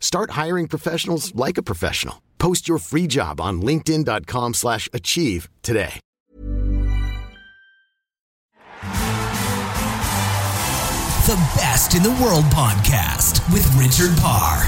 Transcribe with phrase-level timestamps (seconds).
[0.00, 2.22] Start hiring professionals like a professional.
[2.38, 6.00] Post your free job on linkedin.com/achieve slash achieve today.
[11.28, 14.64] The Best in the World podcast with Richard Parr.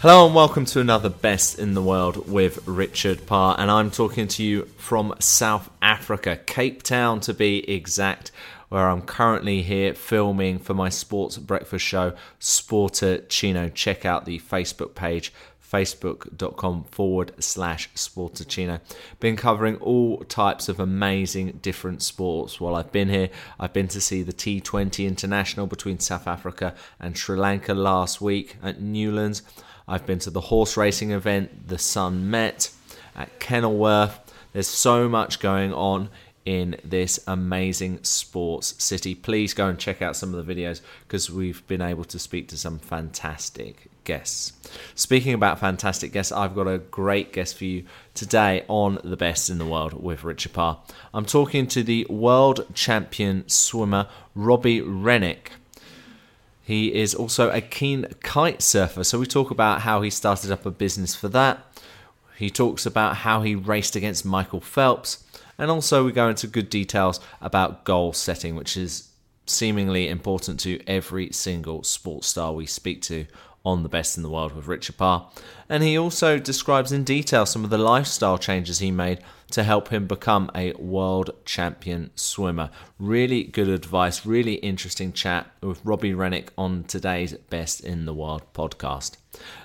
[0.00, 4.28] Hello and welcome to another Best in the World with Richard Parr, and I'm talking
[4.28, 8.32] to you from South Africa, Cape Town to be exact,
[8.70, 13.74] where I'm currently here filming for my sports breakfast show, Sportacino.
[13.74, 18.80] Check out the Facebook page, facebook.com forward slash Sportacino.
[19.18, 23.28] Been covering all types of amazing different sports while I've been here.
[23.58, 28.56] I've been to see the T20 International between South Africa and Sri Lanka last week
[28.62, 29.42] at Newlands.
[29.88, 32.70] I've been to the horse racing event, the Sun Met
[33.16, 34.20] at Kenilworth.
[34.52, 36.08] There's so much going on
[36.50, 39.14] in this amazing sports city.
[39.14, 42.48] Please go and check out some of the videos because we've been able to speak
[42.48, 44.52] to some fantastic guests.
[44.96, 47.84] Speaking about fantastic guests, I've got a great guest for you
[48.14, 50.80] today on The Best in the World with Richard Parr.
[51.14, 55.52] I'm talking to the world champion swimmer Robbie Renwick.
[56.64, 60.66] He is also a keen kite surfer, so we talk about how he started up
[60.66, 61.64] a business for that.
[62.36, 65.22] He talks about how he raced against Michael Phelps,
[65.60, 69.10] and also we go into good details about goal setting, which is
[69.46, 73.26] seemingly important to every single sports star we speak to
[73.64, 75.30] on the best in the world with Richard Parr.
[75.68, 79.20] And he also describes in detail some of the lifestyle changes he made
[79.50, 82.70] to help him become a world champion swimmer.
[82.98, 88.42] Really good advice, really interesting chat with Robbie Renwick on today's Best in the World
[88.54, 89.16] podcast.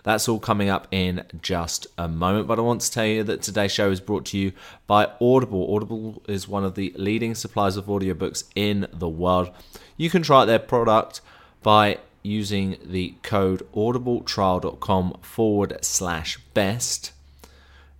[0.04, 3.42] That's all coming up in just a moment, but I want to tell you that
[3.42, 4.52] today's show is brought to you
[4.88, 5.74] by Audible.
[5.76, 9.52] Audible is one of the leading suppliers of audiobooks in the world.
[9.98, 11.22] You can try out their product
[11.64, 17.12] by using the code audibletrial.com forward slash best.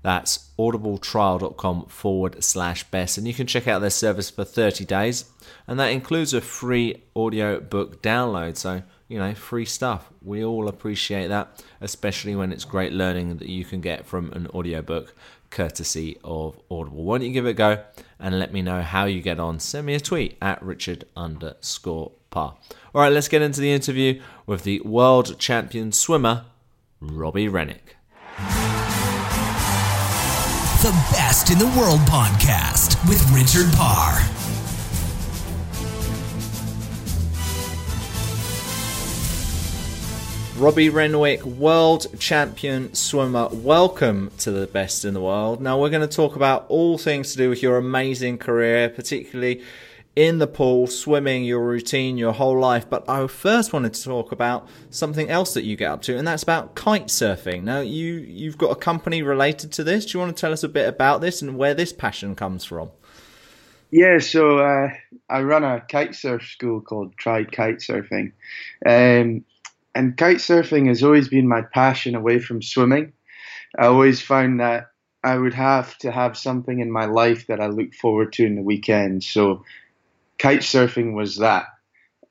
[0.06, 3.18] That's audibletrial.com forward slash best.
[3.18, 5.26] And you can check out their service for 30 days.
[5.66, 8.56] And that includes a free audio book download.
[8.56, 10.08] So, you know, free stuff.
[10.22, 14.46] We all appreciate that, especially when it's great learning that you can get from an
[14.54, 15.16] audiobook
[15.50, 17.04] courtesy of Audible.
[17.04, 17.84] Why don't you give it a go
[18.20, 19.60] and let me know how you get on?
[19.60, 22.56] Send me a tweet at Richard underscore Parr.
[22.94, 26.46] All right, let's get into the interview with the world champion swimmer,
[27.02, 27.95] Robbie Renwick.
[30.86, 34.22] The Best in the World podcast with Richard Parr.
[40.64, 43.48] Robbie Renwick, world champion swimmer.
[43.52, 45.60] Welcome to the best in the world.
[45.60, 49.64] Now, we're going to talk about all things to do with your amazing career, particularly
[50.16, 52.90] in the pool, swimming, your routine, your whole life.
[52.90, 56.28] But I first wanted to talk about something else that you get up to, and
[56.28, 57.64] that's about kite surfing.
[57.64, 60.06] Now, you, you've got a company related to this.
[60.06, 62.64] Do you want to tell us a bit about this and where this passion comes
[62.64, 62.92] from?
[63.92, 64.90] Yeah, so uh,
[65.30, 68.32] I run a kite surf school called Tried Kite Surfing.
[68.86, 69.46] Um,
[69.94, 73.14] and kite surfing has always been my passion away from swimming.
[73.78, 74.88] I always found that
[75.24, 78.56] I would have to have something in my life that I look forward to in
[78.56, 79.24] the weekend.
[79.24, 79.64] So
[80.38, 81.68] kite surfing was that.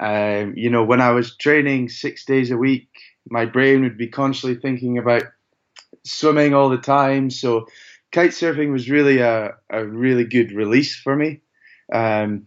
[0.00, 2.88] Um, you know, when I was training six days a week,
[3.28, 5.24] my brain would be constantly thinking about
[6.04, 7.30] swimming all the time.
[7.30, 7.66] So
[8.12, 11.40] kite surfing was really a, a really good release for me.
[11.92, 12.46] Um,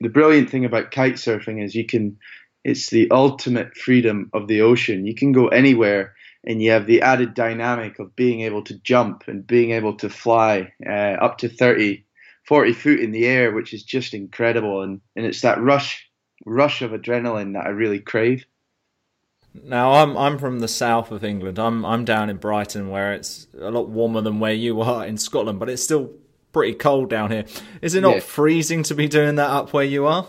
[0.00, 2.18] the brilliant thing about kite surfing is you can
[2.62, 5.06] it's the ultimate freedom of the ocean.
[5.06, 6.14] You can go anywhere
[6.44, 10.10] and you have the added dynamic of being able to jump and being able to
[10.10, 12.04] fly uh, up to 30,
[12.46, 14.82] 40 foot in the air, which is just incredible.
[14.82, 16.08] And, and it's that rush,
[16.44, 18.44] rush of adrenaline that I really crave.
[19.64, 21.58] Now I'm I'm from the south of England.
[21.58, 25.18] I'm I'm down in Brighton where it's a lot warmer than where you are in
[25.18, 26.12] Scotland, but it's still
[26.52, 27.44] pretty cold down here.
[27.82, 28.20] Is it not yeah.
[28.20, 30.26] freezing to be doing that up where you are?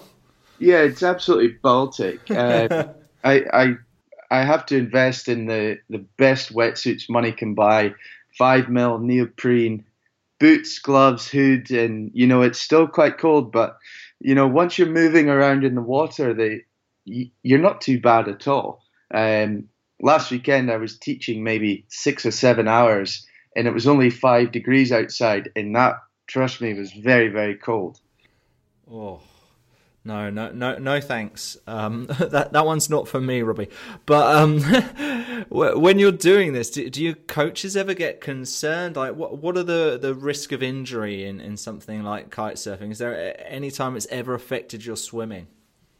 [0.59, 2.29] Yeah, it's absolutely Baltic.
[2.31, 2.87] Uh,
[3.23, 3.75] I I
[4.31, 7.93] I have to invest in the the best wetsuits money can buy.
[8.37, 9.83] Five mil neoprene,
[10.41, 13.51] boots, gloves, hood, and you know it's still quite cold.
[13.51, 13.77] But
[14.19, 16.61] you know once you're moving around in the water, they
[17.05, 18.81] you're not too bad at all.
[19.13, 19.69] Um,
[20.01, 24.51] last weekend I was teaching maybe six or seven hours, and it was only five
[24.51, 25.97] degrees outside, and that,
[26.27, 27.99] trust me, was very very cold.
[28.91, 29.21] Oh.
[30.03, 31.57] No, no, no, no, thanks.
[31.67, 33.69] Um, that that one's not for me, Robbie.
[34.05, 34.61] But um,
[35.49, 38.95] when you're doing this, do, do your coaches ever get concerned?
[38.95, 42.91] Like, what what are the, the risk of injury in, in something like kite surfing?
[42.91, 45.47] Is there any time it's ever affected your swimming?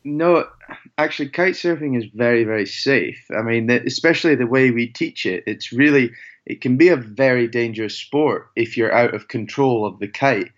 [0.04, 0.48] No,
[0.98, 3.24] actually, kite surfing is very, very safe.
[3.38, 6.12] I mean, especially the way we teach it, it's really,
[6.48, 10.52] it can be a very dangerous sport if you're out of control of the kite.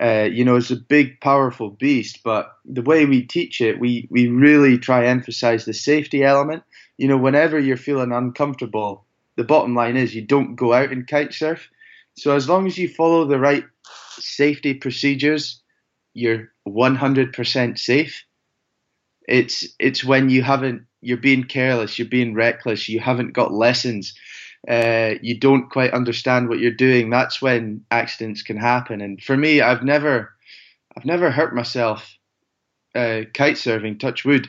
[0.00, 4.06] Uh, you know, it's a big, powerful beast, but the way we teach it, we,
[4.10, 6.62] we really try emphasize the safety element.
[6.98, 9.04] You know, whenever you're feeling uncomfortable,
[9.36, 11.68] the bottom line is you don't go out and kite surf.
[12.14, 13.64] So as long as you follow the right
[14.18, 15.60] safety procedures,
[16.14, 18.24] you're 100% safe.
[19.28, 24.14] It's it's when you haven't you're being careless, you're being reckless, you haven't got lessons,
[24.68, 27.10] uh, you don't quite understand what you're doing.
[27.10, 29.00] That's when accidents can happen.
[29.00, 30.34] And for me, I've never
[30.96, 32.16] I've never hurt myself
[32.94, 34.00] uh, kite surfing.
[34.00, 34.48] Touch wood.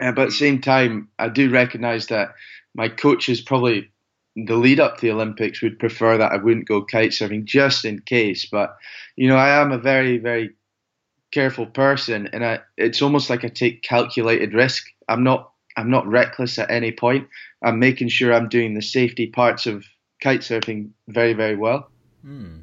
[0.00, 2.34] Uh, but at the same time, I do recognise that
[2.74, 3.90] my coaches probably
[4.36, 7.84] the lead up to the Olympics would prefer that I wouldn't go kite surfing just
[7.84, 8.46] in case.
[8.46, 8.76] But
[9.16, 10.54] you know, I am a very, very
[11.32, 14.86] careful person, and I, it's almost like I take calculated risk.
[15.08, 17.28] I'm not I'm not reckless at any point.
[17.62, 19.84] I'm making sure I'm doing the safety parts of
[20.22, 21.90] kite surfing very very well.
[22.22, 22.58] Hmm.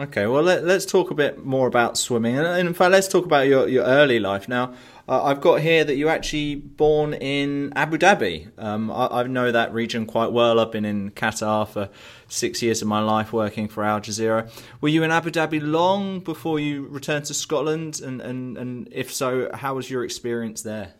[0.00, 3.24] Okay, well let, us talk a bit more about swimming, and in fact, let's talk
[3.24, 4.74] about your your early life now.
[5.08, 8.50] Uh, I've got here that you actually born in Abu Dhabi.
[8.56, 10.60] Um, I, I, know that region quite well.
[10.60, 11.90] I've been in Qatar for
[12.28, 14.50] six years of my life working for Al Jazeera.
[14.80, 18.00] Were you in Abu Dhabi long before you returned to Scotland?
[18.00, 20.94] And, and, and if so, how was your experience there?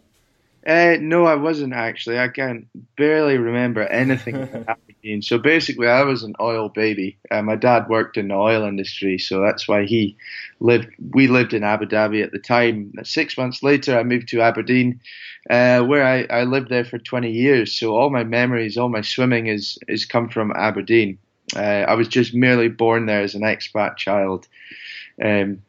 [0.64, 2.18] Uh, no, I wasn't actually.
[2.18, 5.20] I can barely remember anything Aberdeen.
[5.20, 7.18] So basically, I was an oil baby.
[7.32, 10.16] Uh, my dad worked in the oil industry, so that's why he
[10.60, 10.88] lived.
[11.12, 12.92] We lived in Abu Dhabi at the time.
[13.02, 15.00] Six months later, I moved to Aberdeen,
[15.50, 17.76] uh, where I, I lived there for 20 years.
[17.76, 21.18] So all my memories, all my swimming is is come from Aberdeen.
[21.56, 24.46] Uh, I was just merely born there as an expat child.
[25.22, 25.62] Um,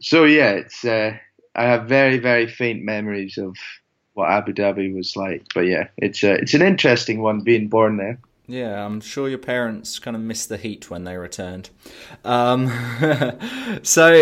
[0.00, 0.84] so yeah, it's.
[0.84, 1.16] Uh,
[1.54, 3.56] I have very very faint memories of
[4.16, 5.46] what Abu Dhabi was like.
[5.54, 8.18] But yeah, it's a, it's an interesting one being born there.
[8.48, 11.68] Yeah, I'm sure your parents kind of missed the heat when they returned.
[12.24, 12.68] Um,
[13.82, 14.12] so,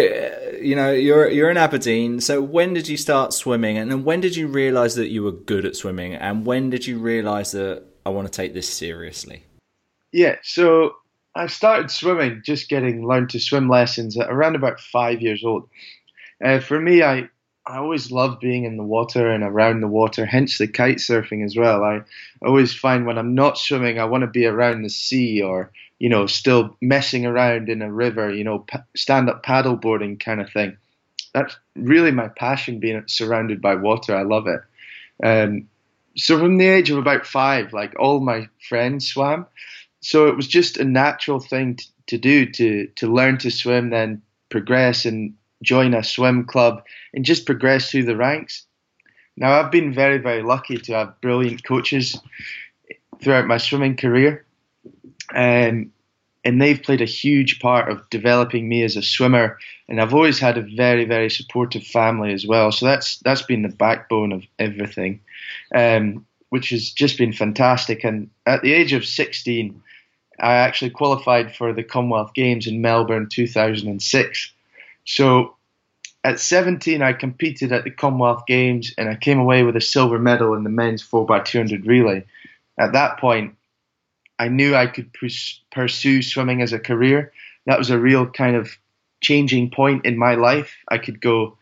[0.60, 2.20] you know, you're you're in Aberdeen.
[2.20, 5.32] So, when did you start swimming, and then when did you realise that you were
[5.32, 9.44] good at swimming, and when did you realise that I want to take this seriously?
[10.10, 10.94] Yeah, so
[11.34, 15.68] I started swimming, just getting learned to swim lessons at around about five years old.
[16.42, 17.28] Uh, for me, I
[17.66, 21.44] I always love being in the water and around the water, hence the kite surfing
[21.44, 21.82] as well.
[21.82, 22.02] I
[22.44, 26.10] always find when I'm not swimming, I want to be around the sea or, you
[26.10, 30.76] know, still messing around in a river, you know, stand up paddleboarding kind of thing.
[31.32, 34.14] That's really my passion, being surrounded by water.
[34.14, 34.60] I love it.
[35.22, 35.68] Um,
[36.16, 39.46] so from the age of about five, like all my friends swam.
[40.00, 43.88] So it was just a natural thing to, to do to, to learn to swim,
[43.88, 48.66] then progress and join a swim club, and just progress through the ranks.
[49.36, 52.18] Now, I've been very, very lucky to have brilliant coaches
[53.22, 54.44] throughout my swimming career,
[55.34, 55.90] um,
[56.44, 59.58] and they've played a huge part of developing me as a swimmer.
[59.88, 62.70] And I've always had a very, very supportive family as well.
[62.70, 65.20] So that's that's been the backbone of everything,
[65.74, 68.04] um, which has just been fantastic.
[68.04, 69.82] And at the age of 16,
[70.40, 74.52] I actually qualified for the Commonwealth Games in Melbourne 2006.
[75.04, 75.56] So
[76.24, 80.18] at 17, I competed at the Commonwealth Games and I came away with a silver
[80.18, 82.24] medal in the men's 4x200 relay.
[82.78, 83.56] At that point,
[84.38, 85.14] I knew I could
[85.70, 87.32] pursue swimming as a career.
[87.66, 88.76] That was a real kind of
[89.20, 90.74] changing point in my life.
[90.88, 91.56] I could go,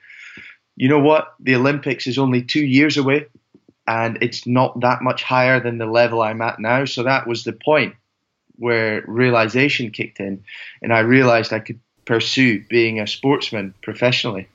[0.77, 1.35] you know what?
[1.41, 3.27] The Olympics is only two years away
[3.87, 6.85] and it's not that much higher than the level I'm at now.
[6.85, 7.95] So that was the point
[8.57, 10.45] where realization kicked in
[10.81, 11.81] and I realized I could
[12.13, 14.47] pursue being a sportsman professionally.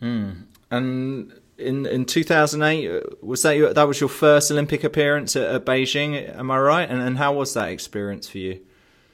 [0.00, 0.44] Mm.
[0.70, 5.54] And in in 2008 uh, was that your, that was your first Olympic appearance at,
[5.54, 6.36] at Beijing?
[6.36, 6.88] Am I right?
[6.88, 8.60] And and how was that experience for you?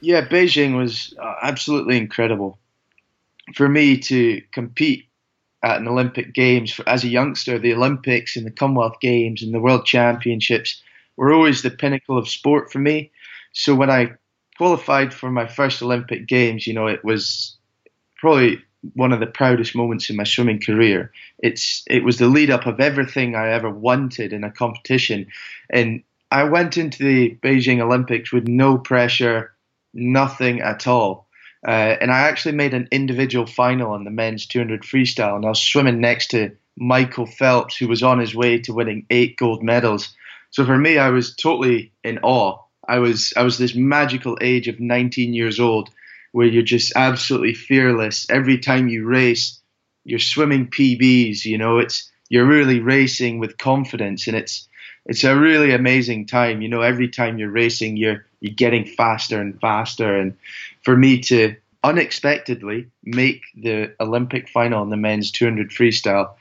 [0.00, 2.58] Yeah, Beijing was uh, absolutely incredible
[3.54, 5.08] for me to compete
[5.62, 7.58] at an Olympic Games for, as a youngster.
[7.58, 10.80] The Olympics and the Commonwealth Games and the World Championships
[11.16, 13.10] were always the pinnacle of sport for me.
[13.52, 14.12] So when I
[14.60, 17.56] qualified for my first Olympic Games, you know, it was
[18.18, 18.62] probably
[18.92, 21.12] one of the proudest moments in my swimming career.
[21.38, 25.28] It's it was the lead up of everything I ever wanted in a competition,
[25.70, 29.54] and I went into the Beijing Olympics with no pressure,
[29.94, 31.26] nothing at all.
[31.66, 35.48] Uh, and I actually made an individual final on the men's 200 freestyle, and I
[35.48, 39.62] was swimming next to Michael Phelps, who was on his way to winning eight gold
[39.62, 40.14] medals.
[40.50, 42.58] So for me, I was totally in awe.
[42.86, 45.90] I was I was this magical age of 19 years old,
[46.32, 48.28] where you're just absolutely fearless.
[48.30, 49.60] Every time you race,
[50.04, 51.44] you're swimming PBs.
[51.44, 54.68] You know, it's you're really racing with confidence, and it's
[55.06, 56.62] it's a really amazing time.
[56.62, 60.16] You know, every time you're racing, you're you're getting faster and faster.
[60.16, 60.36] And
[60.82, 66.34] for me to unexpectedly make the Olympic final in the men's 200 freestyle,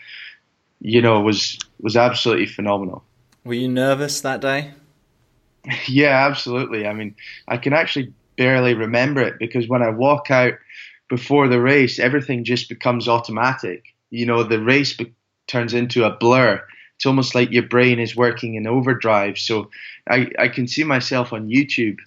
[0.82, 3.04] you know, was was absolutely phenomenal.
[3.44, 4.72] Were you nervous that day?
[5.88, 6.88] Yeah, absolutely.
[6.88, 7.16] I mean,
[7.48, 10.54] I can actually barely remember it because when I walk out
[11.10, 13.84] before the race, everything just becomes automatic.
[14.10, 15.14] You know, the race be-
[15.48, 16.64] turns into a blur.
[16.96, 19.38] It's almost like your brain is working in overdrive.
[19.38, 19.70] So
[20.10, 21.98] I, I can see myself on YouTube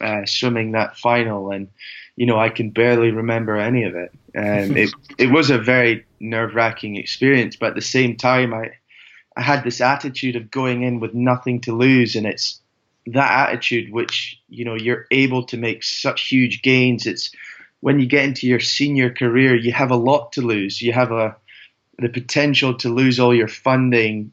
[0.00, 1.68] uh, swimming that final, and
[2.16, 4.10] you know I can barely remember any of it.
[4.36, 8.72] Um, it it was a very nerve wracking experience, but at the same time, I
[9.36, 12.60] I had this attitude of going in with nothing to lose, and it's
[13.06, 17.06] that attitude which you know you're able to make such huge gains.
[17.06, 17.30] It's
[17.80, 20.80] when you get into your senior career, you have a lot to lose.
[20.80, 21.36] You have a
[21.98, 24.32] the potential to lose all your funding.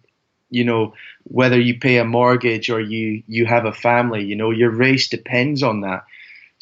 [0.50, 4.24] You know whether you pay a mortgage or you you have a family.
[4.24, 6.06] You know your race depends on that.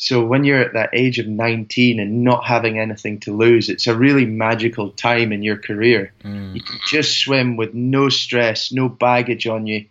[0.01, 3.85] So when you're at that age of 19 and not having anything to lose, it's
[3.85, 6.13] a really magical time in your career.
[6.23, 6.55] Mm.
[6.55, 9.87] You can just swim with no stress, no baggage on you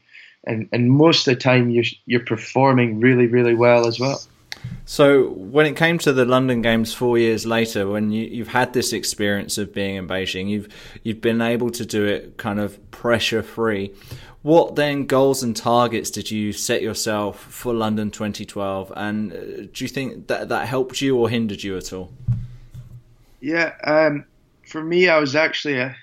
[0.49, 4.21] and and most of the time you're you're performing really really well as well.
[4.87, 8.73] So when it came to the London Games four years later, when you, you've had
[8.73, 10.69] this experience of being in Beijing, you've
[11.02, 13.95] you've been able to do it kind of pressure free.
[14.43, 18.93] What then goals and targets did you set yourself for London 2012?
[18.97, 22.12] And uh, do you think that that helped you or hindered you at all?
[23.40, 24.25] Yeah, um,
[24.67, 25.95] for me, I was actually a,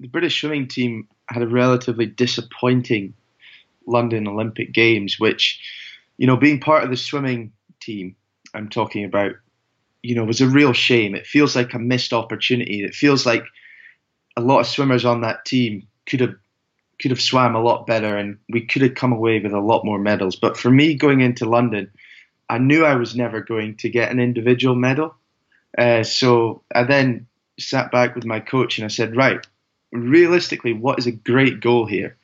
[0.00, 3.14] the British swimming team had a relatively disappointing
[3.88, 5.60] London Olympic Games, which,
[6.16, 8.16] you know, being part of the swimming team
[8.54, 9.32] I'm talking about,
[10.02, 11.14] you know, was a real shame.
[11.14, 12.84] It feels like a missed opportunity.
[12.84, 13.44] It feels like
[14.36, 16.34] a lot of swimmers on that team could have
[17.00, 19.84] could have swam a lot better and we could have come away with a lot
[19.84, 20.34] more medals.
[20.34, 21.92] But for me going into London,
[22.48, 25.14] I knew I was never going to get an individual medal.
[25.76, 27.28] Uh, so I then
[27.58, 29.46] sat back with my coach and I said, right,
[29.92, 32.16] realistically, what is a great goal here?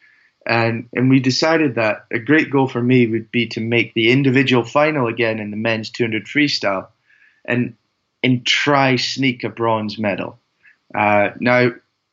[0.46, 4.10] And and we decided that a great goal for me would be to make the
[4.10, 6.88] individual final again in the men's 200 freestyle,
[7.44, 7.76] and
[8.22, 10.38] and try sneak a bronze medal.
[10.94, 11.70] Uh, now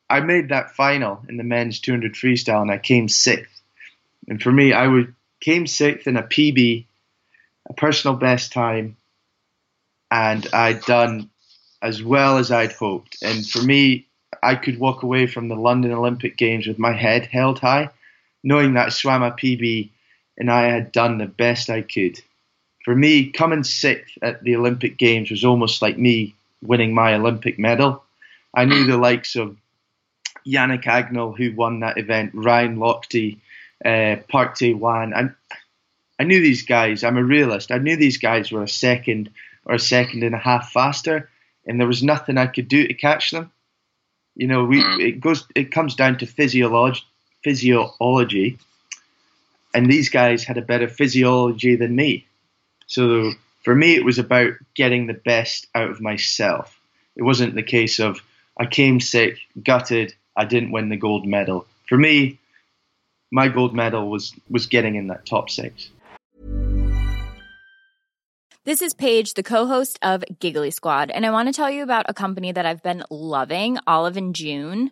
[0.09, 3.61] I made that final in the men's 200 freestyle and I came sixth.
[4.27, 6.85] And for me, I would came sixth in a PB,
[7.69, 8.97] a personal best time,
[10.09, 11.29] and I'd done
[11.81, 13.17] as well as I'd hoped.
[13.23, 14.07] And for me,
[14.43, 17.89] I could walk away from the London Olympic Games with my head held high
[18.43, 19.89] knowing that I swam a PB
[20.37, 22.19] and I had done the best I could.
[22.83, 27.59] For me, coming sixth at the Olympic Games was almost like me winning my Olympic
[27.59, 28.03] medal.
[28.55, 29.57] I knew the likes of
[30.45, 33.37] Yannick Agnel, who won that event, Ryan Lochte,
[33.85, 35.13] uh, Park Tae-hwan.
[35.13, 35.29] I,
[36.19, 37.03] I knew these guys.
[37.03, 37.71] I'm a realist.
[37.71, 39.29] I knew these guys were a second
[39.65, 41.29] or a second and a half faster,
[41.65, 43.51] and there was nothing I could do to catch them.
[44.35, 47.01] You know, we it goes it comes down to physiology
[47.43, 48.57] physiology,
[49.73, 52.27] and these guys had a better physiology than me.
[52.87, 53.31] So
[53.63, 56.79] for me, it was about getting the best out of myself.
[57.15, 58.21] It wasn't the case of
[58.59, 61.65] I came sick, gutted, I didn't win the gold medal.
[61.87, 62.39] For me,
[63.31, 65.89] my gold medal was was getting in that top six.
[68.63, 72.05] This is Paige, the co-host of Giggly Squad, and I want to tell you about
[72.07, 74.91] a company that I've been loving, Olive and June.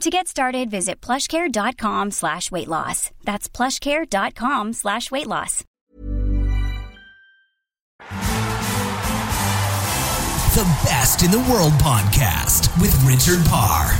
[0.00, 3.10] To get started, visit plushcare.com slash weight loss.
[3.24, 5.64] That's plushcare.com slash weight loss.
[10.54, 13.92] The Best in the World podcast with Richard Parr.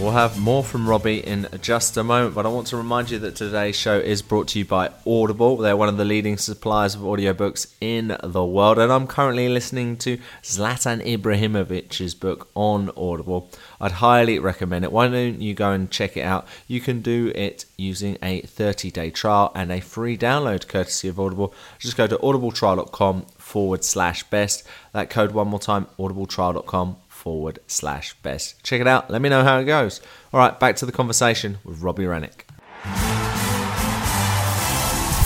[0.00, 3.20] We'll have more from Robbie in just a moment, but I want to remind you
[3.20, 5.58] that today's show is brought to you by Audible.
[5.58, 9.96] They're one of the leading suppliers of audiobooks in the world, and I'm currently listening
[9.98, 13.48] to Zlatan Ibrahimovic's book on Audible.
[13.80, 14.90] I'd highly recommend it.
[14.90, 16.48] Why don't you go and check it out?
[16.66, 21.20] You can do it using a 30 day trial and a free download courtesy of
[21.20, 21.54] Audible.
[21.78, 24.66] Just go to audibletrial.com forward slash best.
[24.92, 28.60] That code one more time audibletrial.com forward slash best.
[28.64, 29.08] Check it out.
[29.08, 30.00] Let me know how it goes.
[30.32, 32.48] All right, back to the conversation with Robbie Renwick.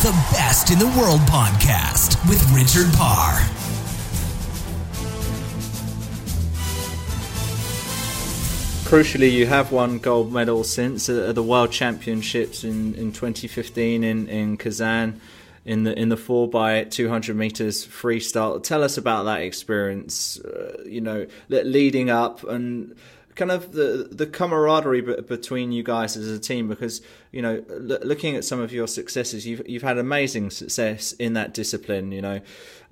[0.03, 3.40] The Best in the World podcast with Richard Parr.
[8.85, 14.29] Crucially, you have won gold medal since uh, the World Championships in, in 2015 in,
[14.29, 15.18] in Kazan
[15.66, 18.62] in the in the four by 200 meters freestyle.
[18.62, 20.38] Tell us about that experience.
[20.40, 22.94] Uh, you know, leading up and
[23.35, 27.02] kind of the the camaraderie between you guys as a team because
[27.33, 31.52] you know looking at some of your successes you've you've had amazing success in that
[31.52, 32.40] discipline you know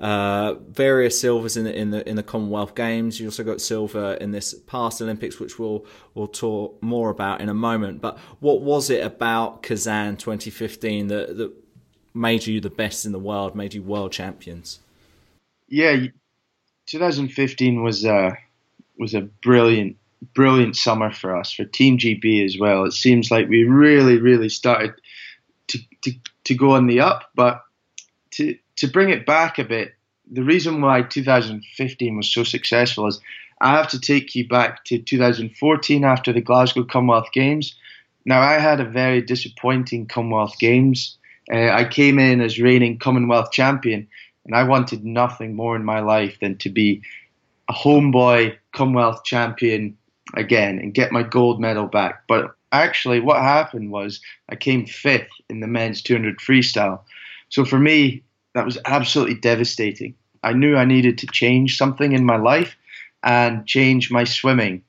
[0.00, 4.14] uh, various silvers in the in the in the Commonwealth Games you also got silver
[4.20, 8.60] in this past Olympics which we'll we'll talk more about in a moment but what
[8.60, 11.63] was it about Kazan 2015 that that
[12.14, 14.79] made you the best in the world made you world champions
[15.68, 16.07] Yeah,
[16.87, 18.37] 2015 was a
[18.98, 19.96] was a brilliant
[20.35, 22.85] brilliant summer for us for Team GB as well.
[22.85, 24.94] It seems like we really really started
[25.68, 26.12] to to,
[26.44, 27.62] to go on the up, but
[28.33, 29.94] to to bring it back a bit,
[30.31, 33.20] the reason why 2015 was so successful is
[33.61, 37.74] I have to take you back to 2014 after the Glasgow Commonwealth Games.
[38.24, 41.16] Now I had a very disappointing Commonwealth Games.
[41.52, 44.09] Uh, I came in as reigning Commonwealth champion,
[44.44, 47.02] and I wanted nothing more in my life than to be
[47.68, 49.96] a homeboy Commonwealth champion
[50.35, 52.24] again and get my gold medal back.
[52.26, 57.00] But actually, what happened was I came fifth in the men's 200 freestyle.
[57.48, 58.22] So for me,
[58.54, 60.14] that was absolutely devastating.
[60.42, 62.76] I knew I needed to change something in my life
[63.22, 64.83] and change my swimming.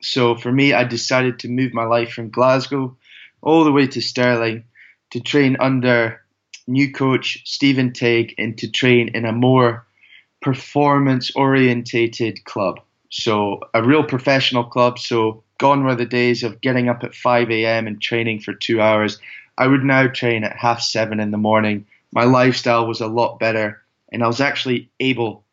[0.00, 2.96] So for me, I decided to move my life from Glasgow
[3.42, 4.64] all the way to Stirling
[5.12, 6.20] to train under
[6.66, 9.86] new coach Steven Tigg and to train in a more
[10.40, 12.80] performance orientated club.
[13.10, 14.98] So a real professional club.
[14.98, 17.86] So gone were the days of getting up at 5 a.m.
[17.86, 19.20] and training for two hours.
[19.58, 21.86] I would now train at half seven in the morning.
[22.12, 25.44] My lifestyle was a lot better, and I was actually able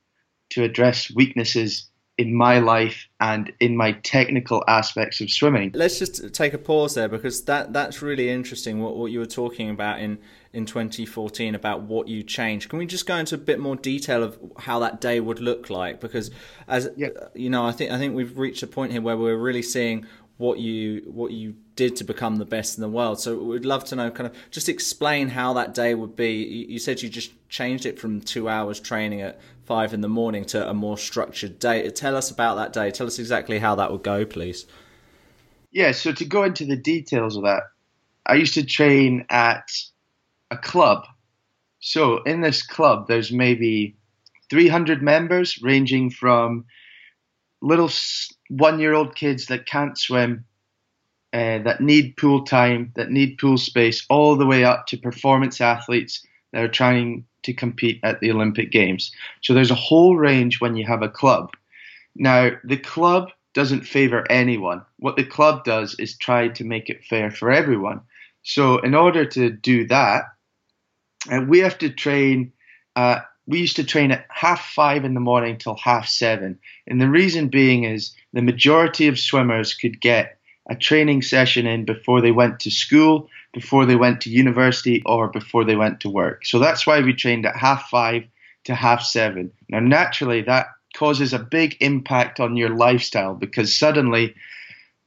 [0.52, 1.88] to address weaknesses
[2.19, 5.71] in my life and in my technical aspects of swimming.
[5.73, 8.82] Let's just take a pause there because that that's really interesting.
[8.82, 10.19] What what you were talking about in
[10.51, 12.69] in 2014 about what you changed.
[12.69, 15.69] Can we just go into a bit more detail of how that day would look
[15.69, 16.01] like?
[16.01, 16.29] Because
[16.67, 17.08] as yeah.
[17.34, 20.05] you know, I think I think we've reached a point here where we're really seeing
[20.39, 23.19] what you what you did to become the best in the world.
[23.21, 26.67] So we'd love to know, kind of, just explain how that day would be.
[26.69, 30.43] You said you just changed it from two hours training at five in the morning
[30.43, 31.88] to a more structured day.
[31.91, 32.89] Tell us about that day.
[32.89, 34.65] Tell us exactly how that would go, please.
[35.71, 37.62] Yeah, so to go into the details of that,
[38.25, 39.69] I used to train at
[40.49, 41.05] a club.
[41.79, 43.95] So in this club, there's maybe
[44.49, 46.65] 300 members, ranging from
[47.62, 47.91] little
[48.49, 50.45] one year old kids that can't swim,
[51.32, 55.62] uh, that need pool time, that need pool space, all the way up to performance
[55.62, 59.12] athletes that are trying to compete at the Olympic Games.
[59.41, 61.54] So there's a whole range when you have a club.
[62.15, 64.84] Now, the club doesn't favor anyone.
[64.97, 68.02] What the club does is try to make it fair for everyone.
[68.43, 70.23] So, in order to do that,
[71.32, 72.54] uh, we have to train.
[72.95, 76.60] Uh, we used to train at half five in the morning till half seven.
[76.88, 80.38] And the reason being is the majority of swimmers could get
[80.69, 85.27] a training session in before they went to school, before they went to university, or
[85.27, 86.45] before they went to work.
[86.45, 88.23] So that's why we trained at half five
[88.65, 89.51] to half seven.
[89.67, 94.36] Now, naturally, that causes a big impact on your lifestyle because suddenly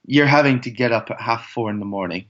[0.07, 2.27] you're having to get up at half four in the morning.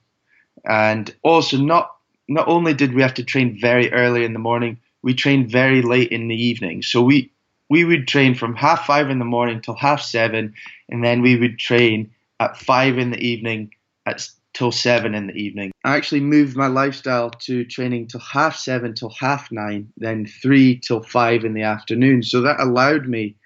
[0.64, 1.90] And also, not
[2.28, 5.82] not only did we have to train very early in the morning, we trained very
[5.82, 6.82] late in the evening.
[6.82, 7.30] So we
[7.70, 10.54] we would train from half five in the morning till half seven,
[10.90, 12.10] and then we would train
[12.42, 13.70] at five in the evening
[14.07, 15.72] at till seven in the evening.
[15.85, 20.78] I actually moved my lifestyle to training till half seven till half nine, then three
[20.78, 22.22] till five in the afternoon.
[22.22, 23.37] So that allowed me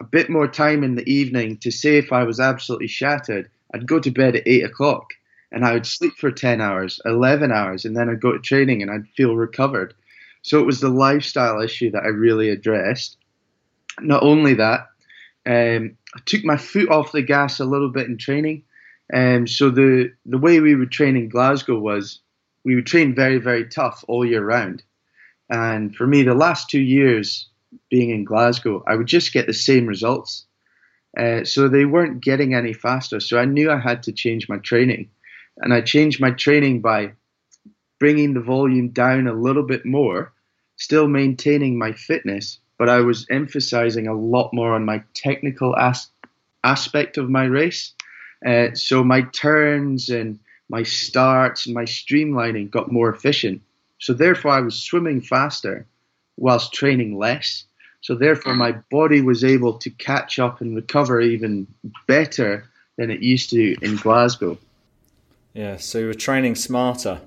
[0.00, 3.86] a bit more time in the evening to say if I was absolutely shattered, I'd
[3.86, 5.06] go to bed at eight o'clock
[5.52, 8.82] and I would sleep for 10 hours, 11 hours, and then I'd go to training
[8.82, 9.94] and I'd feel recovered.
[10.42, 13.16] So it was the lifestyle issue that I really addressed.
[14.00, 14.86] Not only that,
[15.46, 18.64] um, I took my foot off the gas a little bit in training.
[19.12, 22.20] Um, so the the way we would train in Glasgow was
[22.64, 24.82] we would train very very tough all year round.
[25.48, 27.48] And for me, the last two years
[27.90, 30.46] being in Glasgow, I would just get the same results.
[31.18, 33.18] Uh, so they weren't getting any faster.
[33.18, 35.10] So I knew I had to change my training,
[35.58, 37.12] and I changed my training by
[37.98, 40.32] bringing the volume down a little bit more,
[40.76, 46.08] still maintaining my fitness, but I was emphasizing a lot more on my technical as-
[46.64, 47.92] aspect of my race.
[48.44, 50.38] Uh, so my turns and
[50.70, 53.60] my starts and my streamlining got more efficient.
[53.98, 55.86] So therefore, I was swimming faster
[56.38, 57.64] whilst training less.
[58.00, 61.66] So therefore, my body was able to catch up and recover even
[62.08, 62.64] better
[62.96, 64.56] than it used to in Glasgow.
[65.52, 67.20] Yeah, so you were training smarter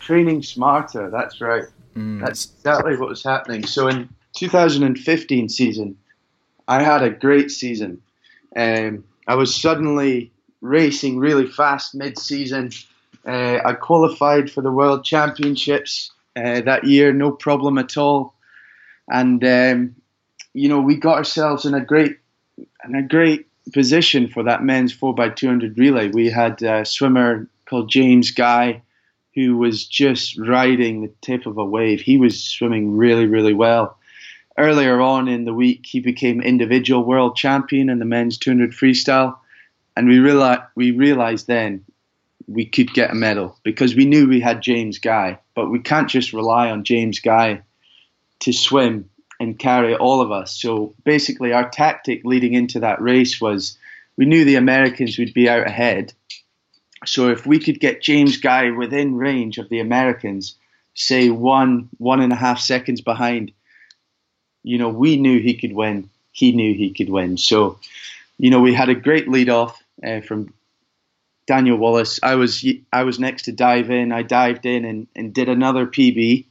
[0.00, 1.08] training smarter.
[1.08, 1.64] That's right.
[1.94, 2.20] Mm.
[2.20, 3.64] That's exactly what was happening.
[3.64, 4.08] So in
[4.40, 5.98] 2015 season,
[6.66, 8.00] I had a great season.
[8.56, 12.70] Um, I was suddenly racing really fast mid-season.
[13.26, 18.34] Uh, I qualified for the World Championships uh, that year, no problem at all.
[19.12, 19.96] And um,
[20.54, 22.16] you know, we got ourselves in a great,
[22.84, 26.08] in a great position for that men's 4x200 relay.
[26.08, 28.80] We had a swimmer called James Guy
[29.34, 32.00] who was just riding the tip of a wave.
[32.00, 33.98] He was swimming really, really well.
[34.60, 39.38] Earlier on in the week, he became individual world champion in the men's 200 freestyle,
[39.96, 41.86] and we realized we realized then
[42.46, 46.10] we could get a medal because we knew we had James Guy, but we can't
[46.10, 47.62] just rely on James Guy
[48.40, 49.08] to swim
[49.40, 50.60] and carry all of us.
[50.60, 53.78] So basically, our tactic leading into that race was
[54.18, 56.12] we knew the Americans would be out ahead,
[57.06, 60.56] so if we could get James Guy within range of the Americans,
[60.92, 63.52] say one one and a half seconds behind,
[64.62, 66.10] you know, we knew he could win.
[66.32, 67.36] He knew he could win.
[67.36, 67.78] So,
[68.38, 70.52] you know, we had a great lead off uh, from
[71.46, 72.20] Daniel Wallace.
[72.22, 74.12] I was I was next to dive in.
[74.12, 76.46] I dived in and, and did another PB.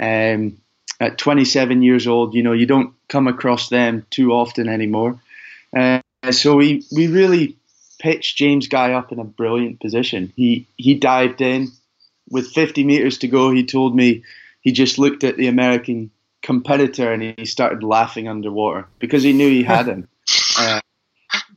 [0.00, 0.58] Um,
[1.00, 5.20] at 27 years old, you know, you don't come across them too often anymore.
[5.76, 7.56] Uh, so we we really
[7.98, 10.32] pitched James Guy up in a brilliant position.
[10.36, 11.68] He he dived in
[12.30, 13.50] with 50 meters to go.
[13.50, 14.22] He told me
[14.60, 16.10] he just looked at the American
[16.42, 20.08] competitor and he started laughing underwater because he knew he had him.
[20.58, 20.80] Uh,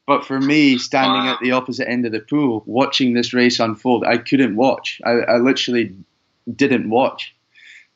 [0.08, 4.06] but for me, standing at the opposite end of the pool, watching this race unfold,
[4.06, 5.02] I couldn't watch.
[5.04, 5.96] I, I literally
[6.54, 7.36] didn't watch.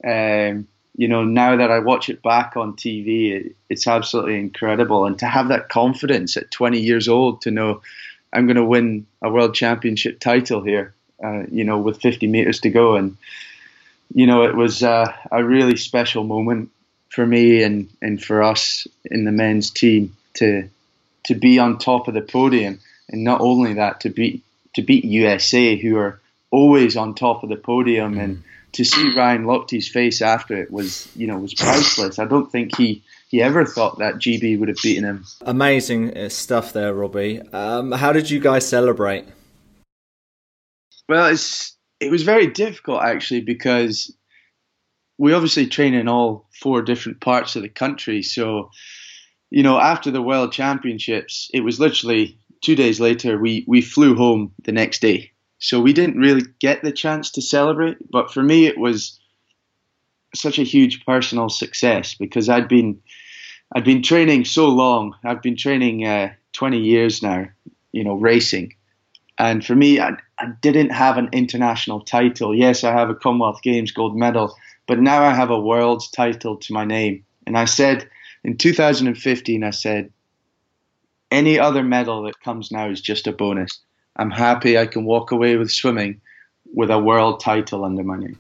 [0.06, 5.06] Um, you know, now that I watch it back on TV, it, it's absolutely incredible.
[5.06, 7.82] And to have that confidence at 20 years old to know
[8.34, 12.60] I'm going to win a world championship title here, uh, you know, with 50 meters
[12.62, 12.96] to go.
[12.96, 13.18] And,
[14.14, 16.72] you know, it was uh, a really special moment
[17.10, 20.70] for me and, and for us in the men's team to
[21.26, 22.80] to be on top of the podium.
[23.10, 24.44] And not only that, to beat
[24.76, 26.20] to beat USA, who are
[26.52, 28.44] always on top of the podium, and
[28.74, 32.20] to see Ryan Lochte's face after it was, you know, was priceless.
[32.20, 35.26] I don't think he he ever thought that GB would have beaten him.
[35.42, 37.42] Amazing uh, stuff there, Robbie.
[37.52, 39.26] Um, how did you guys celebrate?
[41.08, 44.14] Well, it's it was very difficult actually because
[45.20, 48.24] we obviously train in all four different parts of the country.
[48.24, 48.72] So,
[49.52, 54.16] you know, after the World Championships, it was literally two days later we we flew
[54.16, 55.32] home the next day.
[55.60, 57.98] So we didn't really get the chance to celebrate.
[58.10, 59.20] But for me, it was
[60.34, 63.02] such a huge personal success because I'd been
[63.76, 65.16] I'd been training so long.
[65.26, 67.50] I've been training uh, 20 years now,
[67.92, 68.74] you know, racing.
[69.38, 72.56] And for me, I, I didn't have an international title.
[72.56, 74.56] Yes, I have a Commonwealth Games gold medal,
[74.90, 77.24] but now I have a world's title to my name.
[77.46, 78.10] And I said
[78.44, 80.12] in 2015, I said,
[81.30, 83.70] any other medal that comes now is just a bonus.
[84.16, 86.22] I'm happy I can walk away with swimming
[86.74, 88.40] with a world title under my name.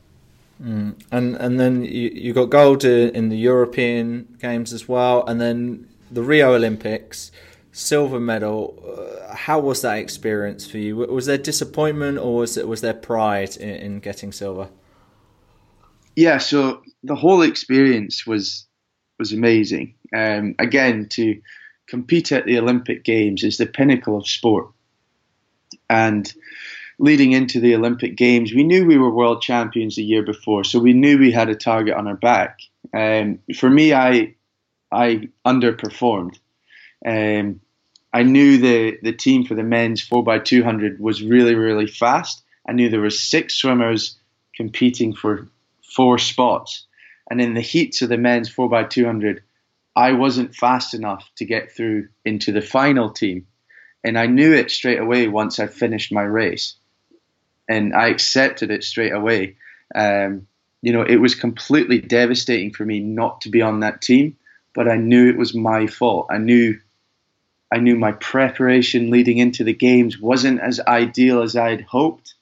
[0.59, 0.95] Mm.
[1.11, 5.87] And and then you, you got gold in the European Games as well, and then
[6.09, 7.31] the Rio Olympics,
[7.71, 8.59] silver medal.
[8.83, 10.97] Uh, how was that experience for you?
[10.97, 14.67] Was there disappointment or was it was there pride in, in getting silver?
[16.15, 18.65] Yeah, so the whole experience was
[19.17, 19.95] was amazing.
[20.15, 21.41] Um, again, to
[21.87, 24.69] compete at the Olympic Games is the pinnacle of sport,
[25.89, 26.31] and
[26.99, 30.79] leading into the Olympic Games, we knew we were world champions the year before, so
[30.79, 32.59] we knew we had a target on our back.
[32.93, 34.35] Um, for me, I
[34.91, 36.37] I underperformed.
[37.05, 37.61] Um,
[38.11, 41.87] I knew the the team for the men's four x two hundred was really really
[41.87, 42.43] fast.
[42.67, 44.17] I knew there were six swimmers
[44.55, 45.47] competing for
[45.95, 46.85] four spots,
[47.29, 49.43] and in the heats of the men's four x two hundred,
[49.95, 53.47] I wasn't fast enough to get through into the final team,
[54.03, 56.75] and I knew it straight away once I finished my race
[57.69, 59.55] and I accepted it straight away.
[59.93, 60.47] Um,
[60.81, 64.35] you know, it was completely devastating for me not to be on that team,
[64.73, 66.27] but I knew it was my fault.
[66.31, 66.79] I knew,
[67.71, 72.33] I knew my preparation leading into the games wasn't as ideal as I'd hoped.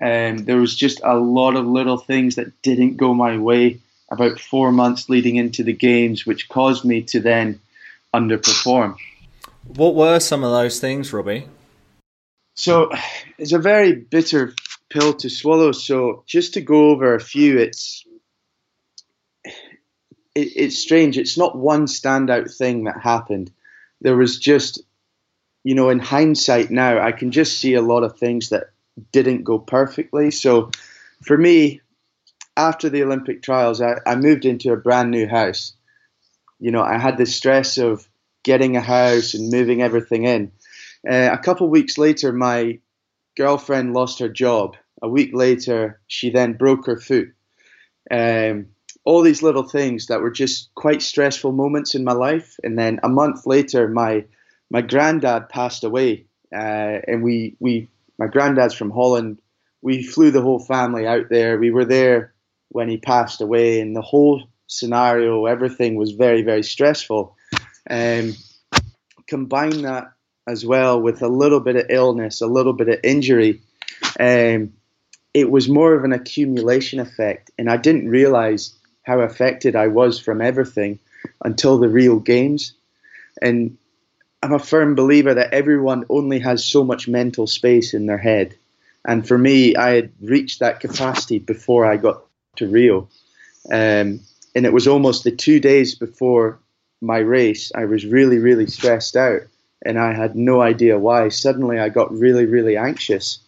[0.00, 3.80] Um, there was just a lot of little things that didn't go my way
[4.10, 7.60] about four months leading into the games, which caused me to then
[8.14, 8.96] underperform.
[9.66, 11.48] What were some of those things, Robbie?
[12.54, 12.90] So
[13.38, 14.54] it's a very bitter
[14.90, 15.72] pill to swallow.
[15.72, 18.04] So just to go over a few, it's
[19.44, 19.52] it,
[20.34, 21.18] it's strange.
[21.18, 23.50] It's not one standout thing that happened.
[24.00, 24.82] There was just,
[25.64, 28.70] you know, in hindsight now, I can just see a lot of things that
[29.12, 30.30] didn't go perfectly.
[30.30, 30.70] So
[31.22, 31.80] for me,
[32.56, 35.74] after the Olympic trials, I, I moved into a brand new house.
[36.58, 38.08] You know, I had the stress of
[38.42, 40.52] getting a house and moving everything in.
[41.08, 42.78] Uh, a couple weeks later, my
[43.36, 44.76] girlfriend lost her job.
[45.02, 47.28] A week later, she then broke her foot.
[48.10, 48.68] Um,
[49.04, 52.56] all these little things that were just quite stressful moments in my life.
[52.64, 54.24] And then a month later, my
[54.68, 59.40] my granddad passed away, uh, and we we my granddad's from Holland.
[59.82, 61.58] We flew the whole family out there.
[61.58, 62.34] We were there
[62.68, 67.36] when he passed away, and the whole scenario, everything was very very stressful.
[67.88, 68.34] Um,
[69.26, 70.12] combine that
[70.46, 73.60] as well with a little bit of illness, a little bit of injury.
[74.18, 74.72] Um,
[75.34, 80.18] it was more of an accumulation effect, and I didn't realize how affected I was
[80.18, 80.98] from everything
[81.44, 82.72] until the real games.
[83.42, 83.76] And
[84.46, 88.54] I'm a firm believer that everyone only has so much mental space in their head.
[89.04, 92.22] And for me, I had reached that capacity before I got
[92.56, 93.08] to Rio.
[93.72, 94.20] Um,
[94.54, 96.60] and it was almost the two days before
[97.00, 99.42] my race, I was really, really stressed out
[99.84, 101.28] and I had no idea why.
[101.28, 103.40] Suddenly, I got really, really anxious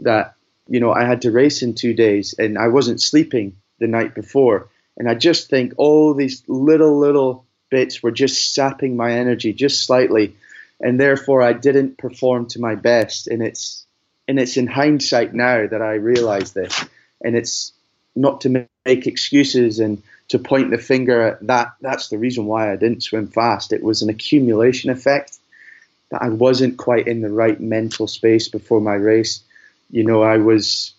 [0.00, 0.34] that
[0.68, 4.14] you know I had to race in two days, and I wasn't sleeping the night
[4.14, 9.52] before, and I just think all these little, little bits were just sapping my energy
[9.52, 10.36] just slightly,
[10.80, 13.26] and therefore I didn't perform to my best.
[13.28, 13.84] And it's
[14.26, 16.84] and it's in hindsight now that I realize this,
[17.22, 17.72] and it's
[18.14, 21.74] not to make excuses and to point the finger at that.
[21.80, 23.72] That's the reason why I didn't swim fast.
[23.72, 25.38] It was an accumulation effect
[26.10, 29.42] that I wasn't quite in the right mental space before my race.
[29.90, 30.92] You know, I was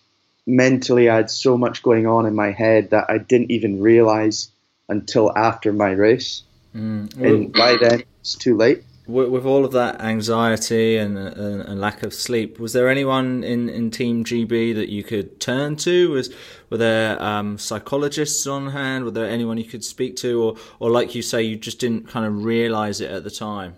[0.46, 4.50] mentally, I had so much going on in my head that I didn't even realize
[4.88, 6.42] until after my race.
[6.74, 7.16] Mm.
[7.16, 8.84] And by then, it's too late.
[9.06, 13.68] With, all of that anxiety and, and, and, lack of sleep, was there anyone in,
[13.68, 16.12] in Team GB that you could turn to?
[16.12, 16.32] Was
[16.68, 19.04] were there um, psychologists on hand?
[19.04, 22.08] Were there anyone you could speak to, or or like you say, you just didn't
[22.08, 23.74] kind of realize it at the time?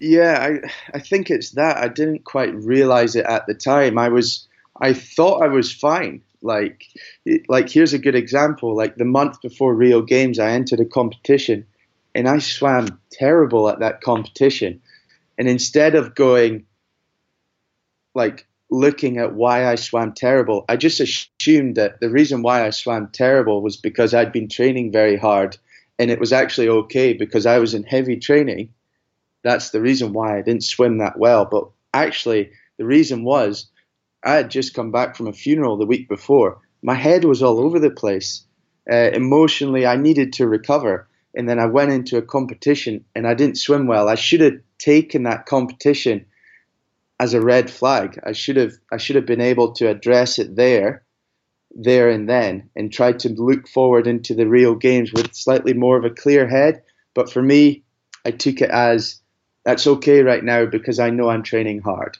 [0.00, 1.76] Yeah, I I think it's that.
[1.76, 3.98] I didn't quite realize it at the time.
[3.98, 4.48] I was
[4.80, 6.22] I thought I was fine.
[6.40, 6.86] Like
[7.48, 8.74] like here's a good example.
[8.74, 11.66] Like the month before Rio Games, I entered a competition
[12.14, 14.80] and I swam terrible at that competition.
[15.36, 16.66] And instead of going,
[18.14, 22.70] like, looking at why I swam terrible, I just assumed that the reason why I
[22.70, 25.56] swam terrible was because I'd been training very hard
[25.98, 28.72] and it was actually okay because I was in heavy training.
[29.42, 31.44] That's the reason why I didn't swim that well.
[31.44, 33.68] But actually, the reason was
[34.22, 36.60] I had just come back from a funeral the week before.
[36.82, 38.44] My head was all over the place.
[38.90, 41.07] Uh, emotionally, I needed to recover.
[41.38, 44.08] And then I went into a competition and I didn't swim well.
[44.08, 46.26] I should have taken that competition
[47.20, 48.18] as a red flag.
[48.26, 51.04] I should have I should have been able to address it there,
[51.74, 55.96] there and then, and try to look forward into the real games with slightly more
[55.96, 56.82] of a clear head.
[57.14, 57.84] But for me,
[58.24, 59.20] I took it as
[59.64, 62.18] that's okay right now because I know I'm training hard.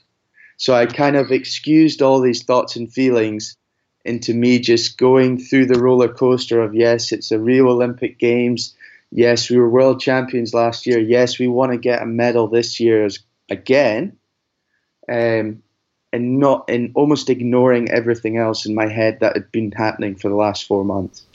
[0.55, 3.57] So I kind of excused all these thoughts and feelings
[4.05, 8.75] into me just going through the roller coaster of yes, it's a Rio Olympic Games.
[9.11, 10.99] Yes, we were world champions last year.
[10.99, 13.07] Yes, we want to get a medal this year
[13.49, 14.17] again
[15.09, 15.63] um,
[16.13, 20.29] and not and almost ignoring everything else in my head that had been happening for
[20.29, 21.25] the last four months.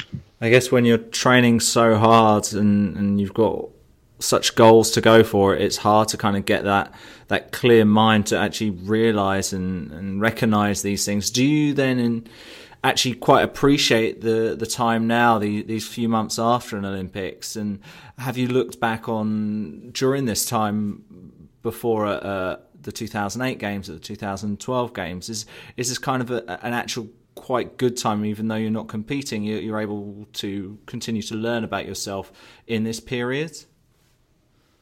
[0.41, 3.69] I guess when you're training so hard and, and you've got
[4.19, 6.93] such goals to go for, it's hard to kind of get that
[7.29, 11.31] that clear mind to actually realize and, and recognize these things.
[11.31, 12.29] Do you then in,
[12.85, 17.81] actually quite appreciate the the time now, the, these few months after an Olympics, and
[18.19, 23.95] have you looked back on during this time before a, a the 2008 games, or
[23.95, 25.29] the 2012 games?
[25.29, 28.89] Is is this kind of a, an actual quite good time, even though you're not
[28.89, 29.43] competing?
[29.43, 32.31] You're, you're able to continue to learn about yourself
[32.67, 33.65] in this period.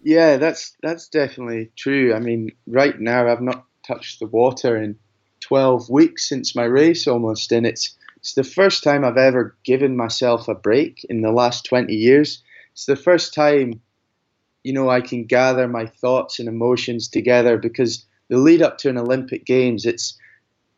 [0.02, 2.12] Yeah, that's that's definitely true.
[2.14, 4.96] I mean, right now I've not touched the water in
[5.42, 9.96] 12 weeks since my race almost, and it's it's the first time I've ever given
[9.96, 12.42] myself a break in the last 20 years.
[12.72, 13.80] It's the first time
[14.62, 18.88] you know, I can gather my thoughts and emotions together because the lead up to
[18.88, 20.18] an Olympic Games, it's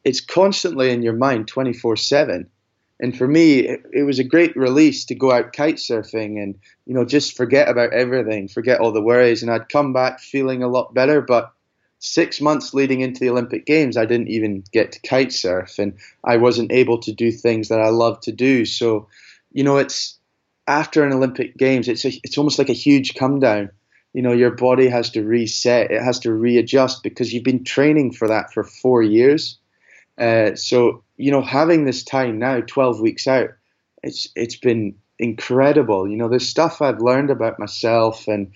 [0.04, 2.48] it's constantly in your mind 24 7.
[3.00, 6.54] And for me, it, it, was a great release to go out kite surfing and,
[6.86, 9.42] you know, just forget about everything, forget all the worries.
[9.42, 11.20] And I'd come back feeling a lot better.
[11.20, 11.52] But
[12.04, 15.94] six months leading into the Olympic Games, I didn't even get to kite surf and
[16.22, 18.66] I wasn't able to do things that I love to do.
[18.66, 19.08] So,
[19.52, 20.18] you know, it's
[20.66, 23.70] after an Olympic Games, it's a, it's almost like a huge come down.
[24.12, 28.12] You know, your body has to reset, it has to readjust because you've been training
[28.12, 29.58] for that for four years.
[30.18, 33.48] Uh, so, you know, having this time now, 12 weeks out,
[34.02, 36.06] it's it's been incredible.
[36.06, 38.52] You know, there's stuff I've learned about myself and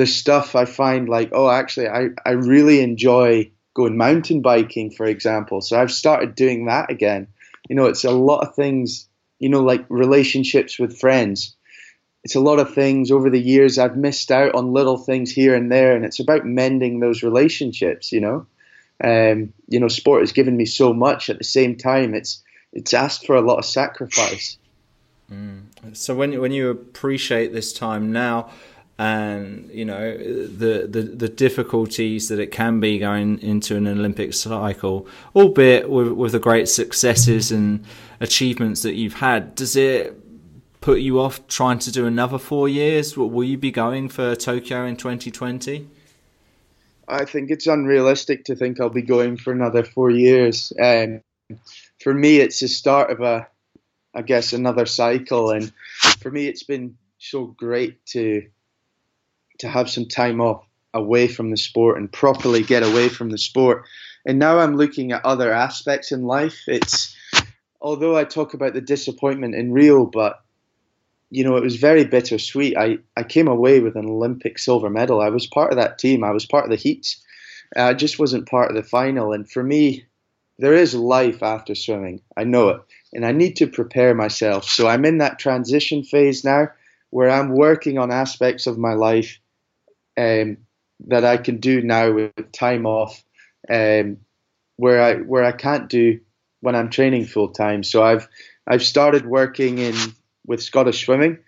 [0.00, 5.06] there's stuff I find like, oh, actually, I, I really enjoy going mountain biking, for
[5.06, 5.60] example.
[5.60, 7.28] So I've started doing that again.
[7.68, 9.08] You know, it's a lot of things
[9.40, 11.56] you know, like relationships with friends.
[12.22, 15.54] It's a lot of things over the years I've missed out on little things here
[15.54, 18.12] and there, and it's about mending those relationships.
[18.12, 18.46] You know,
[19.02, 21.30] um, you know, sport has given me so much.
[21.30, 24.58] At the same time, it's it's asked for a lot of sacrifice.
[25.32, 25.62] Mm.
[25.94, 28.50] So when when you appreciate this time now,
[29.00, 34.34] and you know the, the the difficulties that it can be going into an Olympic
[34.34, 37.82] cycle, albeit with with the great successes and
[38.20, 40.14] achievements that you've had, does it
[40.82, 43.16] put you off trying to do another four years?
[43.16, 45.88] Will you be going for Tokyo in 2020?
[47.08, 50.74] I think it's unrealistic to think I'll be going for another four years.
[50.78, 51.22] Um,
[52.02, 53.48] for me, it's the start of a,
[54.14, 55.72] I guess, another cycle, and
[56.20, 58.42] for me, it's been so great to
[59.60, 63.38] to have some time off away from the sport and properly get away from the
[63.38, 63.84] sport.
[64.26, 66.64] And now I'm looking at other aspects in life.
[66.66, 67.16] It's
[67.80, 70.42] although I talk about the disappointment in Rio, but
[71.30, 72.76] you know, it was very bittersweet.
[72.76, 75.20] I, I came away with an Olympic silver medal.
[75.20, 76.24] I was part of that team.
[76.24, 77.24] I was part of the heats.
[77.76, 79.32] Uh, I just wasn't part of the final.
[79.32, 80.04] And for me,
[80.58, 82.20] there is life after swimming.
[82.36, 82.80] I know it.
[83.12, 84.64] And I need to prepare myself.
[84.64, 86.68] So I'm in that transition phase now
[87.10, 89.38] where I'm working on aspects of my life
[90.20, 90.58] um,
[91.06, 93.22] that I can do now with time off,
[93.68, 94.18] um,
[94.76, 96.20] where I where I can't do
[96.60, 97.82] when I'm training full time.
[97.82, 98.28] So I've
[98.66, 99.94] I've started working in
[100.46, 101.38] with Scottish Swimming.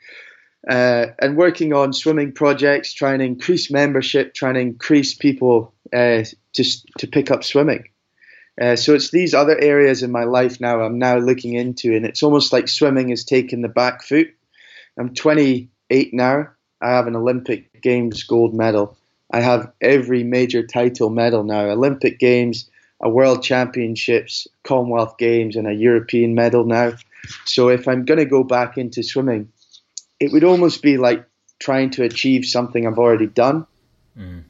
[0.68, 6.22] Uh, and working on swimming projects, trying to increase membership, trying to increase people uh,
[6.52, 6.64] to
[6.98, 7.88] to pick up swimming.
[8.60, 12.06] Uh, so it's these other areas in my life now I'm now looking into, and
[12.06, 14.28] it's almost like swimming has taken the back foot.
[14.96, 16.50] I'm 28 now.
[16.82, 18.96] I have an Olympic Games gold medal.
[19.30, 22.68] I have every major title medal now Olympic Games,
[23.00, 26.92] a World Championships, Commonwealth Games, and a European medal now.
[27.44, 29.50] So if I'm going to go back into swimming,
[30.20, 31.24] it would almost be like
[31.60, 33.66] trying to achieve something I've already done.
[34.18, 34.42] Mm.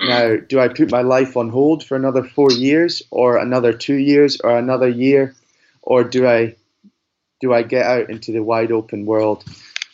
[0.00, 3.94] Now, do I put my life on hold for another four years, or another two
[3.94, 5.34] years, or another year,
[5.82, 6.56] or do I
[7.40, 9.44] do I get out into the wide open world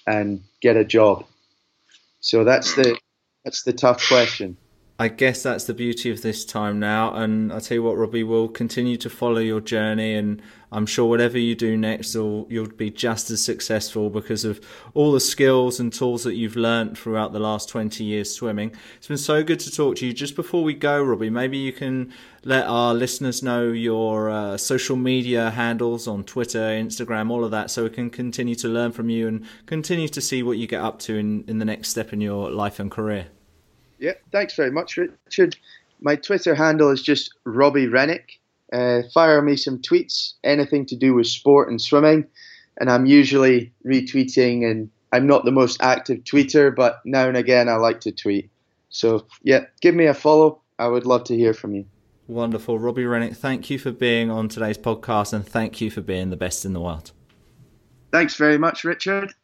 [0.07, 1.25] and get a job?
[2.21, 2.99] So that's the
[3.45, 4.57] that's the tough question.
[5.01, 7.15] I guess that's the beauty of this time now.
[7.15, 10.43] And I tell you what, Robbie, we'll continue to follow your journey, and
[10.73, 14.61] I'm sure whatever you do next, you'll, you'll be just as successful because of
[14.95, 18.73] all the skills and tools that you've learnt throughout the last 20 years swimming.
[18.97, 20.13] It's been so good to talk to you.
[20.13, 24.97] Just before we go, Robbie, maybe you can let our listeners know your uh, social
[24.97, 29.11] media handles on Twitter, Instagram, all of that, so we can continue to learn from
[29.11, 32.13] you and continue to see what you get up to in, in the next step
[32.13, 33.29] in your life and career.
[33.99, 35.57] Yeah, thanks very much, Richard.
[36.01, 38.41] My Twitter handle is just Robbie Renwick.
[38.73, 42.27] Uh, fire me some tweets, anything to do with sport and swimming,
[42.79, 44.71] and I'm usually retweeting.
[44.71, 48.51] And I'm not the most active tweeter, but now and again I like to tweet.
[48.91, 50.61] So yeah, give me a follow.
[50.79, 51.87] I would love to hear from you.
[52.29, 53.35] Wonderful, Robbie Renwick.
[53.35, 56.75] Thank you for being on today's podcast, and thank you for being the best in
[56.75, 57.13] the world.
[58.13, 59.35] Thanks very much, Richard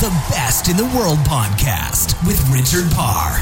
[0.00, 3.36] the Best in the World podcast with Richard Parr.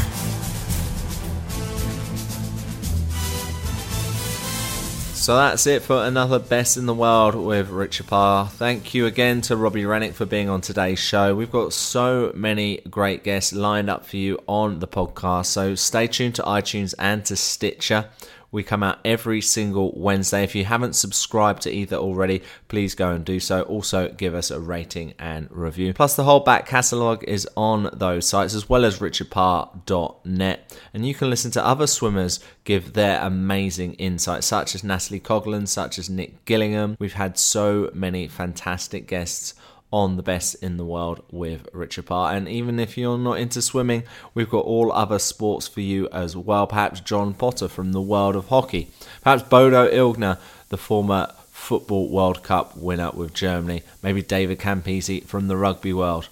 [5.12, 8.48] So that's it for another Best in the World with Richard Parr.
[8.48, 11.34] Thank you again to Robbie Renwick for being on today's show.
[11.34, 16.06] We've got so many great guests lined up for you on the podcast, so stay
[16.06, 18.08] tuned to iTunes and to Stitcher.
[18.50, 20.42] We come out every single Wednesday.
[20.44, 23.62] If you haven't subscribed to either already, please go and do so.
[23.62, 25.92] Also, give us a rating and review.
[25.92, 30.78] Plus, the whole back catalogue is on those sites as well as richardparr.net.
[30.94, 35.68] And you can listen to other swimmers give their amazing insights, such as Natalie Coughlin,
[35.68, 36.96] such as Nick Gillingham.
[36.98, 39.54] We've had so many fantastic guests
[39.92, 42.34] on the best in the world with Richard Parr.
[42.34, 44.02] And even if you're not into swimming,
[44.34, 46.66] we've got all other sports for you as well.
[46.66, 48.90] Perhaps John Potter from the world of hockey.
[49.22, 53.82] Perhaps Bodo Ilgner, the former Football World Cup winner with Germany.
[54.02, 56.28] Maybe David Campese from the rugby world.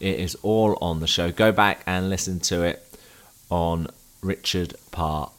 [0.00, 1.30] It is all on the show.
[1.30, 2.82] Go back and listen to it
[3.50, 3.88] on
[4.22, 5.30] Richard Parr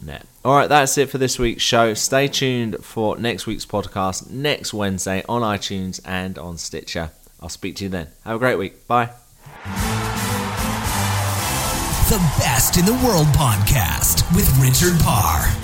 [0.00, 0.26] net.
[0.44, 1.94] All right, that's it for this week's show.
[1.94, 7.10] Stay tuned for next week's podcast next Wednesday on iTunes and on Stitcher.
[7.40, 8.08] I'll speak to you then.
[8.24, 8.86] Have a great week.
[8.86, 9.10] Bye.
[12.08, 15.63] The Best in the World podcast with Richard Parr.